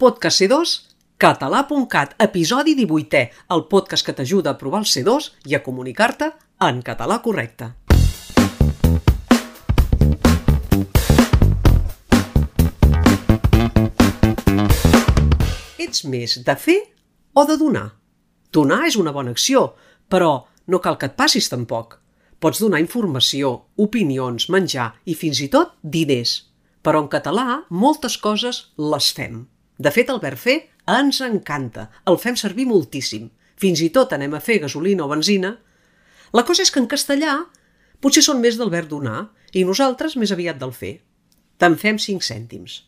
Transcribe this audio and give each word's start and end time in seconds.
Podcast 0.00 0.40
C2, 0.40 0.70
català.cat, 1.20 2.14
episodi 2.24 2.72
18è, 2.72 3.20
el 3.52 3.66
podcast 3.68 4.06
que 4.06 4.14
t'ajuda 4.16 4.54
a 4.54 4.56
provar 4.56 4.78
el 4.80 4.86
C2 4.88 5.26
i 5.52 5.56
a 5.58 5.60
comunicar-te 5.60 6.30
en 6.64 6.78
català 6.80 7.18
correcte. 7.20 7.68
Ets 15.76 16.06
més 16.08 16.38
de 16.48 16.56
fer 16.64 16.78
o 17.36 17.44
de 17.44 17.60
donar? 17.60 17.90
Donar 18.56 18.86
és 18.88 18.96
una 18.96 19.12
bona 19.12 19.36
acció, 19.36 19.74
però 20.08 20.32
no 20.64 20.80
cal 20.80 20.96
que 20.96 21.12
et 21.12 21.20
passis 21.20 21.52
tampoc. 21.52 21.98
Pots 22.40 22.64
donar 22.64 22.80
informació, 22.80 23.52
opinions, 23.76 24.48
menjar 24.48 24.94
i 25.04 25.12
fins 25.12 25.44
i 25.44 25.52
tot 25.52 25.76
diners. 25.84 26.38
Però 26.80 27.04
en 27.04 27.12
català 27.12 27.66
moltes 27.68 28.16
coses 28.16 28.70
les 28.80 29.12
fem. 29.12 29.42
De 29.80 29.92
fet, 29.94 30.10
el 30.12 30.20
verb 30.20 30.40
fer 30.40 30.58
ens 30.90 31.20
encanta, 31.24 31.88
el 32.10 32.18
fem 32.20 32.36
servir 32.36 32.66
moltíssim. 32.68 33.30
Fins 33.60 33.80
i 33.84 33.90
tot 33.94 34.12
anem 34.16 34.34
a 34.36 34.42
fer 34.44 34.58
gasolina 34.60 35.04
o 35.06 35.10
benzina. 35.10 35.54
La 36.36 36.44
cosa 36.48 36.64
és 36.64 36.72
que 36.72 36.80
en 36.82 36.88
castellà 36.90 37.36
potser 38.00 38.22
són 38.24 38.40
més 38.44 38.56
del 38.60 38.72
verb 38.72 38.88
donar 38.92 39.30
i 39.56 39.64
nosaltres 39.68 40.16
més 40.20 40.32
aviat 40.32 40.60
del 40.60 40.72
fer. 40.76 40.98
Te'n 41.60 41.76
fem 41.80 41.98
5 42.00 42.24
cèntims. 42.24 42.80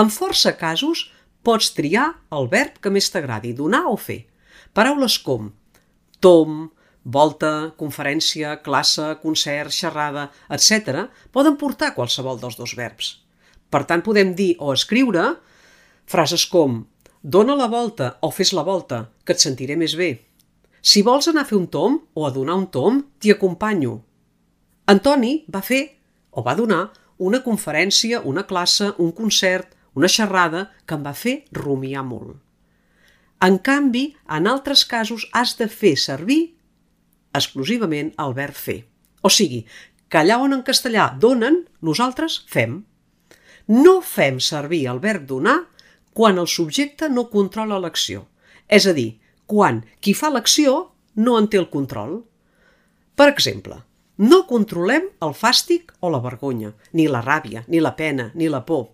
En 0.00 0.10
força 0.12 0.56
casos 0.60 1.08
pots 1.46 1.70
triar 1.76 2.10
el 2.36 2.50
verb 2.52 2.76
que 2.82 2.92
més 2.92 3.08
t'agradi, 3.12 3.54
donar 3.56 3.86
o 3.88 3.96
fer. 3.96 4.24
Paraules 4.76 5.16
com 5.24 5.48
tom, 6.20 6.68
volta, 7.04 7.72
conferència, 7.80 8.58
classe, 8.64 9.06
concert, 9.22 9.72
xerrada, 9.72 10.28
etc. 10.52 11.06
poden 11.32 11.56
portar 11.56 11.94
qualsevol 11.96 12.38
dels 12.40 12.58
dos 12.60 12.76
verbs. 12.76 13.16
Per 13.70 13.84
tant, 13.88 14.02
podem 14.04 14.34
dir 14.36 14.54
o 14.60 14.74
escriure 14.74 15.24
frases 16.10 16.44
com 16.50 16.80
dona 17.22 17.54
la 17.54 17.68
volta 17.70 18.16
o 18.24 18.32
fes 18.34 18.50
la 18.56 18.64
volta, 18.66 19.04
que 19.24 19.36
et 19.36 19.42
sentiré 19.42 19.76
més 19.78 19.94
bé. 19.94 20.10
Si 20.82 21.04
vols 21.06 21.28
anar 21.30 21.44
a 21.44 21.48
fer 21.48 21.58
un 21.58 21.68
tom 21.68 22.00
o 22.16 22.26
a 22.26 22.32
donar 22.34 22.56
un 22.56 22.66
tom, 22.72 23.02
t'hi 23.20 23.34
acompanyo. 23.34 23.98
Antoni 24.90 25.44
va 25.52 25.60
fer 25.62 25.82
o 26.32 26.42
va 26.42 26.56
donar 26.56 26.88
una 27.20 27.42
conferència, 27.44 28.22
una 28.24 28.46
classe, 28.48 28.94
un 28.98 29.12
concert, 29.12 29.76
una 29.94 30.08
xerrada 30.08 30.70
que 30.86 30.96
em 30.96 31.04
va 31.04 31.12
fer 31.14 31.42
rumiar 31.52 32.02
molt. 32.06 32.38
En 33.44 33.58
canvi, 33.58 34.10
en 34.28 34.48
altres 34.48 34.84
casos 34.84 35.28
has 35.32 35.54
de 35.60 35.68
fer 35.68 35.94
servir 35.96 36.40
exclusivament 37.36 38.10
el 38.18 38.34
verb 38.36 38.56
fer. 38.56 38.80
O 39.22 39.30
sigui, 39.30 39.62
que 40.08 40.18
allà 40.18 40.40
on 40.42 40.56
en 40.56 40.64
castellà 40.66 41.10
donen, 41.20 41.62
nosaltres 41.84 42.40
fem. 42.50 42.80
No 43.68 44.00
fem 44.02 44.40
servir 44.42 44.86
el 44.90 44.98
verb 44.98 45.28
donar 45.28 45.60
quan 46.20 46.36
el 46.36 46.48
subjecte 46.52 47.06
no 47.08 47.30
controla 47.32 47.78
l'acció. 47.80 48.26
És 48.68 48.84
a 48.84 48.92
dir, 48.92 49.14
quan 49.48 49.78
qui 50.04 50.12
fa 50.12 50.28
l'acció 50.28 50.90
no 51.16 51.38
en 51.40 51.46
té 51.48 51.56
el 51.56 51.70
control. 51.72 52.18
Per 53.16 53.28
exemple, 53.30 53.78
no 54.20 54.42
controlem 54.50 55.06
el 55.24 55.30
fàstic 55.32 55.94
o 56.04 56.10
la 56.12 56.18
vergonya, 56.20 56.74
ni 56.92 57.06
la 57.08 57.22
ràbia, 57.24 57.62
ni 57.72 57.80
la 57.80 57.94
pena, 57.96 58.26
ni 58.34 58.50
la 58.52 58.60
por. 58.68 58.90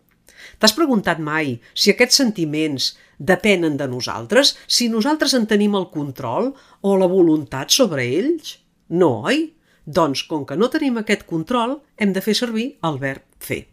T'has 0.63 0.77
preguntat 0.77 1.19
mai 1.19 1.57
si 1.75 1.91
aquests 1.91 2.21
sentiments 2.23 2.93
depenen 3.19 3.75
de 3.81 3.89
nosaltres, 3.91 4.53
si 4.71 4.87
nosaltres 4.93 5.35
en 5.35 5.49
tenim 5.51 5.75
el 5.75 5.89
control 5.91 6.53
o 6.87 6.93
la 6.95 7.09
voluntat 7.11 7.75
sobre 7.75 8.05
ells? 8.07 8.61
No, 8.87 9.25
oi? 9.27 9.49
Doncs, 9.83 10.23
com 10.31 10.47
que 10.47 10.55
no 10.55 10.71
tenim 10.71 11.03
aquest 11.03 11.27
control, 11.27 11.81
hem 11.99 12.15
de 12.15 12.23
fer 12.23 12.37
servir 12.39 12.69
el 12.87 13.03
verb 13.03 13.27
fer. 13.43 13.65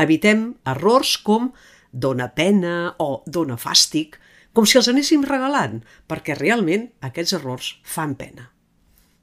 Evitem 0.00 0.54
errors 0.72 1.18
com 1.20 1.52
dona 1.92 2.30
pena 2.34 2.94
o 2.98 3.22
dona 3.26 3.58
fàstic, 3.60 4.16
com 4.52 4.66
si 4.66 4.78
els 4.80 4.88
anéssim 4.90 5.22
regalant, 5.26 5.80
perquè 6.10 6.34
realment 6.38 6.88
aquests 7.06 7.36
errors 7.38 7.76
fan 7.84 8.16
pena. 8.18 8.50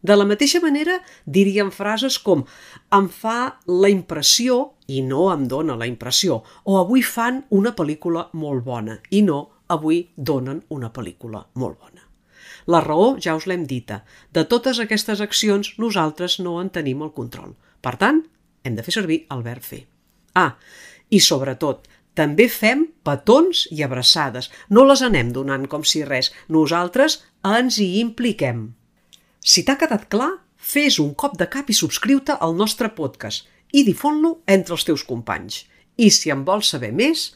De 0.08 0.16
la 0.16 0.28
mateixa 0.30 0.62
manera, 0.64 1.00
diríem 1.26 1.72
frases 1.74 2.20
com 2.24 2.46
em 2.96 3.08
fa 3.10 3.58
la 3.68 3.90
impressió 3.90 4.60
i 4.88 5.02
no 5.04 5.28
em 5.34 5.48
dona 5.52 5.76
la 5.76 5.88
impressió, 5.90 6.44
o 6.64 6.78
avui 6.80 7.04
fan 7.04 7.42
una 7.50 7.74
pel·lícula 7.76 8.28
molt 8.34 8.64
bona 8.64 9.00
i 9.10 9.24
no 9.26 9.40
avui 9.74 10.06
donen 10.16 10.62
una 10.70 10.94
pel·lícula 10.94 11.44
molt 11.56 11.80
bona. 11.82 12.06
La 12.68 12.82
raó 12.84 13.16
ja 13.24 13.36
us 13.36 13.48
l'hem 13.48 13.66
dita. 13.68 14.04
De 14.32 14.44
totes 14.46 14.80
aquestes 14.84 15.22
accions 15.24 15.74
nosaltres 15.80 16.38
no 16.40 16.58
en 16.62 16.70
tenim 16.70 17.02
el 17.04 17.14
control. 17.16 17.56
Per 17.82 17.96
tant, 18.00 18.22
hem 18.64 18.76
de 18.76 18.84
fer 18.84 18.94
servir 18.96 19.22
el 19.34 19.44
verb 19.44 19.64
fer. 19.64 19.86
Ah, 20.36 20.54
i 21.10 21.20
sobretot, 21.24 21.88
també 22.18 22.48
fem 22.50 22.88
petons 23.06 23.68
i 23.72 23.84
abraçades. 23.86 24.50
No 24.74 24.86
les 24.90 25.04
anem 25.06 25.30
donant 25.36 25.68
com 25.72 25.86
si 25.86 26.04
res. 26.08 26.32
Nosaltres 26.50 27.22
ens 27.46 27.78
hi 27.80 28.00
impliquem. 28.02 28.72
Si 29.40 29.64
t'ha 29.64 29.78
quedat 29.80 30.08
clar, 30.12 30.32
fes 30.58 30.98
un 31.00 31.14
cop 31.14 31.38
de 31.40 31.48
cap 31.48 31.70
i 31.70 31.78
subscriu-te 31.78 32.36
al 32.42 32.58
nostre 32.58 32.90
podcast 32.98 33.48
i 33.72 33.84
difon-lo 33.88 34.40
entre 34.48 34.76
els 34.76 34.88
teus 34.88 35.04
companys. 35.08 35.64
I 35.98 36.10
si 36.12 36.34
en 36.34 36.44
vols 36.48 36.74
saber 36.74 36.92
més, 36.96 37.30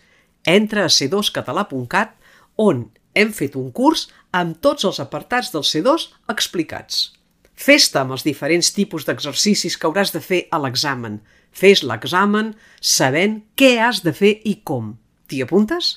entra 0.45 0.85
a 0.85 0.91
c2català.cat 0.91 2.17
on 2.57 2.89
hem 3.13 3.31
fet 3.35 3.55
un 3.59 3.71
curs 3.75 4.07
amb 4.35 4.59
tots 4.63 4.87
els 4.87 4.99
apartats 5.03 5.51
del 5.53 5.65
C2 5.67 6.07
explicats. 6.31 7.09
Fes-te 7.55 7.99
amb 8.01 8.15
els 8.15 8.25
diferents 8.25 8.71
tipus 8.73 9.05
d'exercicis 9.05 9.77
que 9.77 9.87
hauràs 9.89 10.13
de 10.15 10.21
fer 10.23 10.45
a 10.49 10.59
l'examen. 10.63 11.19
Fes 11.51 11.83
l'examen 11.83 12.53
sabent 12.79 13.41
què 13.59 13.75
has 13.83 14.01
de 14.05 14.13
fer 14.15 14.37
i 14.47 14.57
com. 14.65 14.95
T'hi 15.27 15.43
apuntes? 15.45 15.93